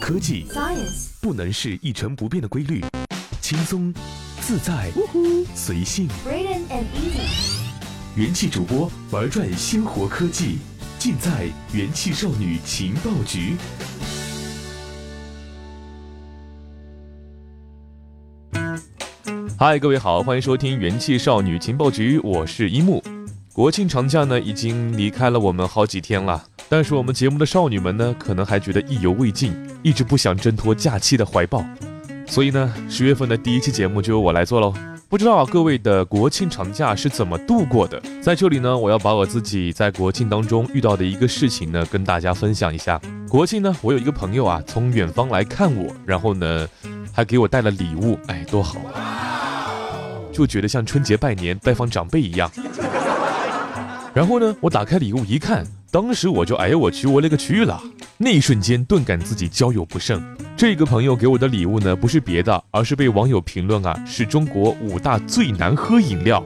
[0.00, 2.84] 科技 Science，不能是一成不变的规律，
[3.40, 3.92] 轻松、
[4.40, 4.90] 自在、
[5.54, 6.08] 随性。
[6.26, 7.60] Braden and Easy，
[8.16, 10.58] 元气主播玩转鲜活科技，
[10.98, 13.56] 尽在元气少女情报局。
[19.58, 23.02] 嗨，各位好，欢迎收听元气少女情报局，我是一木。
[23.52, 31.62] 国庆长假呢，已经离开了我们好几天了，但是我们节目的少女们呢，可能还觉得意犹未尽，一直不想挣脱假期的怀抱。
[32.26, 34.72] 所以呢，十月份的第一期节目就由我来做喽。
[35.06, 38.00] 不知道，各位的国庆长假是怎么度过的？
[38.22, 42.98] 在这里呢，我要把我自己在国庆当中遇到的一个事情呢，跟大家分享一下。
[43.28, 46.66] 国庆呢，我有一个朋友啊，从远方来看我，然后呢，
[47.12, 48.78] 还给我带了礼物，哎，多好，
[50.32, 52.50] 就觉得像春节拜年拜访长辈一样。
[54.14, 57.78] 然后呢，我打开礼物一看，当时我就哎呦我去，我勒个去了！
[58.16, 60.18] 那一瞬间顿感自己交友不慎。
[60.56, 66.42] 这个朋友给我的礼物呢，不是别的，而是被网友评论啊，是中国五大最难喝饮料。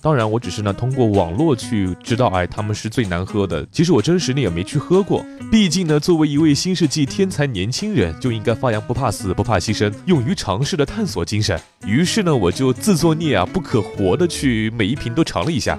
[0.00, 3.64] 当然，我只是呢通过网络去知道，哎，他们是最难喝的。
[3.70, 11.56] 其实我真实呢也没去喝过，毕竟呢，作为一位新世纪天才年轻人，就应该发扬不怕死、不怕牺牲、勇于尝试的探索精神。
[11.86, 15.78] 于是呢，我就自作孽啊，不可活的去每一瓶都尝了一下。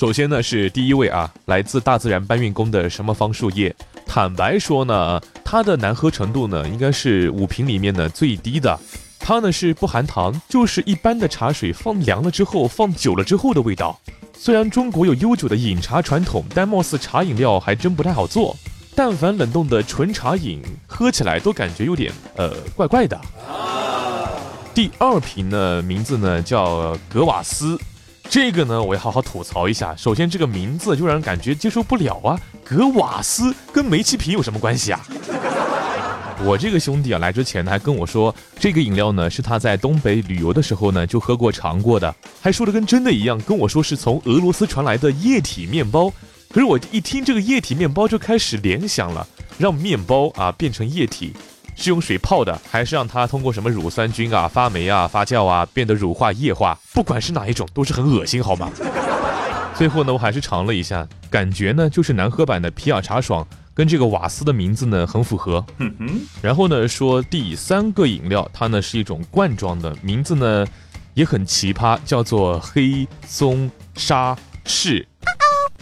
[0.00, 3.76] 首先呢是第一位啊，来自大自然搬运工的什么方树叶。
[4.06, 8.80] 坦白说呢，它的难喝程度呢，应该是五瓶里面呢最低的。
[9.18, 14.00] 它呢是不含糖，就是一般的茶水放凉了之后，放久了之后的味道。
[14.32, 18.56] 虽然中国有悠久的饮茶传统，但貌似茶饮料还真不太好做。
[18.94, 23.20] 但凡冷冻的纯茶饮，喝起来都感觉有点呃怪怪的。
[24.72, 27.78] 第二瓶呢，名字呢叫格瓦斯。
[28.30, 29.92] 这个呢，我要好好吐槽一下。
[29.96, 32.40] 首先，这个名字就让人感觉接受不了啊！
[32.64, 35.04] 格瓦斯跟煤气瓶有什么关系啊？
[36.44, 46.08] 我这个兄弟啊，来之前呢还跟我说，这个饮料呢是他在东北旅游的时候呢就喝过尝过的，还说的跟真的一样，跟我说是从俄罗斯传来的液体面包。
[46.50, 49.26] 可是我一听这个液体面包就开始联想了，
[49.58, 51.32] 让面包啊变成液体。
[51.80, 56.78] 是用水泡的，还是让它通过什么乳酸菌啊、发霉啊、发酵啊，变得乳化液化？
[56.92, 58.70] 不管是哪一种，都是很恶心，好吗？
[59.74, 65.64] 最后呢，我还是尝了一下，感觉呢就是南河版的皮尔茶爽，跟这个瓦斯的名字呢很符合。
[65.78, 70.66] 嗯哼，然后呢，说第三个饮料，它呢是一种罐装的，名字呢
[71.14, 74.36] 也很奇葩，叫做黑松沙
[74.66, 75.08] 士。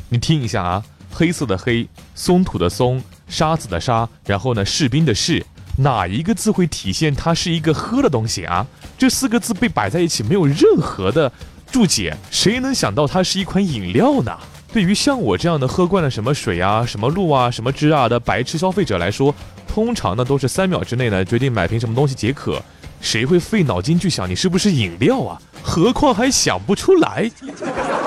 [0.09, 5.45] 你听一下啊，黑色的黑，松土的松，沙子的沙，然后呢士兵的士。
[5.81, 8.67] 哪一个字会体现它是一个喝的东西啊？
[8.99, 11.31] 这四个字被摆在一起，没有任何的
[11.71, 14.37] 注解，谁能想到它是一款饮料呢？
[14.73, 19.33] 对于像我这样的喝惯了什么水啊、什么露啊、什么汁啊的白痴消费者来说，
[19.69, 22.61] 通常呢都是三秒之内呢决定买瓶什么东西解渴，
[23.01, 25.41] 谁会费脑筋去想你是不是饮料啊？
[25.63, 27.31] 何况还想不出来，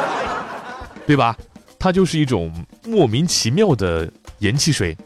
[1.07, 1.37] 对吧？
[1.79, 2.53] 它就是一种
[2.85, 4.97] 莫名其妙的盐汽水。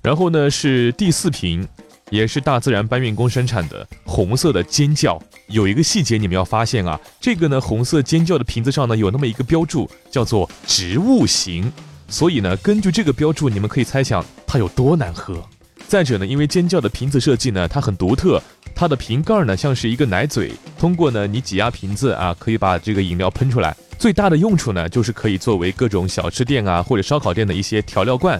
[0.00, 1.66] 然后呢是第四瓶。
[2.12, 11.72] 也是大自然搬运工生产的红色的尖叫，有一个细节你们要发现啊，这个呢红色尖叫的瓶子上呢有那么一个标注，叫做植物型，
[12.08, 15.42] 所以呢根据这个标注，你们可以猜想它有多难喝。
[15.88, 18.38] 再者呢，因为尖叫的瓶子设计呢它很独特，
[18.74, 23.74] 它的瓶盖呢像是一个奶嘴，通过呢你挤压瓶子啊，可以把这个饮料喷出来。
[23.98, 28.38] 最大的用处呢就是可以作为各种小吃店啊或者烧烤店的一些调料罐，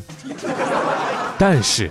[1.39, 1.91] 但是。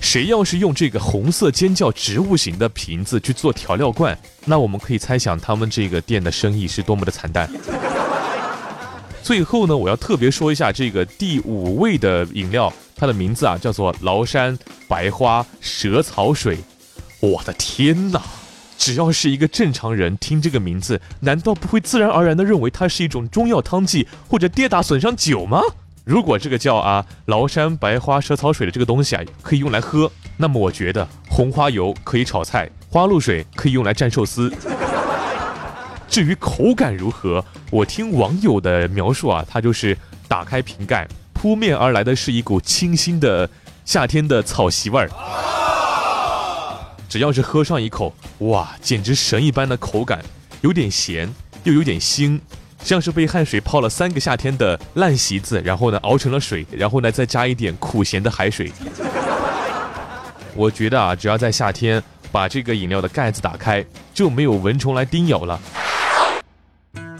[0.00, 7.48] 谁要是用这个红色尖叫植物型的瓶子去做调料罐，那我们可以猜想他们这个店的生意是多么的惨淡。
[9.22, 16.58] 最后呢，我要特别说一下这个第五位的饮料，它的名字啊叫做崂山白花蛇草水。
[17.20, 18.20] 我的天哪！
[18.78, 25.60] 只要是一个正常人听这个名字，难道不会自然而然的认为它是一种中药汤剂或者跌打损伤酒吗？
[26.10, 34.52] 如果这个叫啊崂山白花蛇草水的这个东西啊可以用来喝，那么我觉得红花油可以炒菜，花露水可以用来蘸寿司。
[36.08, 39.96] 至于口感如何，我听网友的描述啊，它就是
[40.26, 43.48] 打开瓶盖，扑面而来的是一股清新的
[43.84, 45.08] 夏天的草席味儿。
[47.08, 50.24] 只要是喝上一口，哇，简直神一般的口感，
[50.62, 51.32] 有点咸，
[51.62, 52.40] 又有点腥。
[52.82, 58.72] 像是被汗水泡了三个夏天的烂席子，然后呢熬成了水，然后呢再加一点苦咸的海水。
[60.54, 65.60] 我觉得啊，只要在夏天把这个饮料的盖子打开，就没有蚊虫来叮咬了。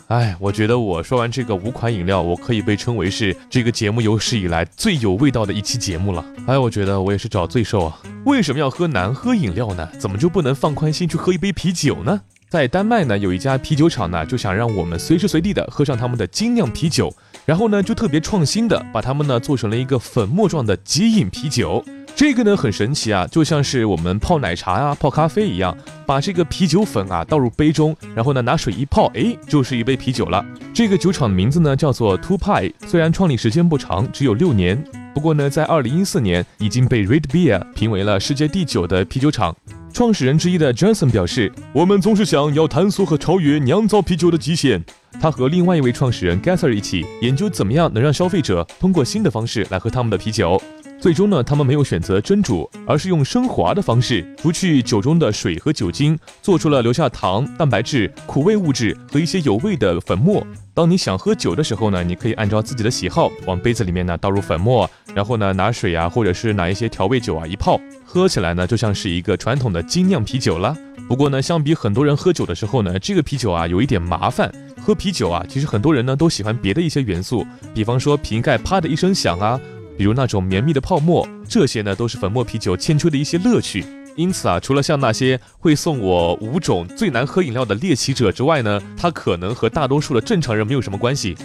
[0.09, 6.25] 哎，我觉得我说完这个五款饮料，我可以被称为是这个节目有史以来最有味道的一期节目了。
[6.49, 7.97] 哎，我觉得我也是找罪受啊！
[8.25, 9.89] 为什么要喝难喝饮料呢？
[10.01, 12.23] 怎么就不能放宽心去喝一杯啤酒呢？
[12.51, 17.15] 在丹麦呢，有一家啤酒厂呢，就想让我们随时随地的喝上他们的精酿啤酒，
[17.47, 21.85] 然后呢，就特别创新的把它们呢做成了一个粉末状的即饮啤酒。
[22.17, 30.45] 这个呢很神奇啊，就像是我们泡奶茶啊、泡咖啡一样，把这个啤酒粉啊倒入杯中，然后呢拿水一泡，哎，就是一杯啤酒了。
[30.75, 34.83] 这个酒厂的名字呢叫做 Two Pie，虽然创立时间不长，只有六年，
[35.15, 39.55] 不过呢在二零一四年已经被 Red Beer 评为了世界第九的啤酒厂。
[39.93, 44.83] 创始人之一的 Johnson 表示：“我们总是想要探索和超越酿造啤酒的极限。”
[45.21, 50.61] 他和另外一位创始人 Gasser 一起研究怎么样能让消费者通过新的方式来喝他们的啤酒。
[51.01, 60.47] 最终呢，他们没有选择蒸煮，而是用升华的方式，除去酒中的水和酒精，做出了留下糖、蛋白质、苦味物质和一些有味的粉末。
[60.75, 70.77] 当你想喝酒的时候呢，你可以按照自己的喜好往杯子里面呢倒入粉末，然后呢拿水啊，或者是拿一些调味酒啊一泡，喝起来呢就像是一个传统的精酿啤酒了。
[71.09, 74.53] 不过呢，相比很多人喝酒的时候呢，这个啤酒啊有一点麻烦。
[74.83, 79.59] 喝啤酒啊，其实很多人呢都喜欢别的一些元素，比方说瓶盖啪的一声响啊。
[80.01, 83.85] 比如那种绵密的泡沫，这些呢都是粉末啤酒欠缺的一些乐趣。
[84.17, 91.37] 因此啊，除了像那些会送我五种最难喝饮料的猎奇者之外呢，它可能和大多数的正常人没有什么关系。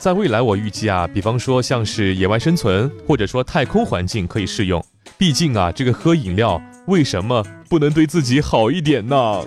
[0.00, 4.84] 在未来，我预计啊，比方说像是野外生存，或者说太空环境可以适用。
[5.16, 9.44] 毕竟啊，这个喝饮料为什么不能对自己好一点呢？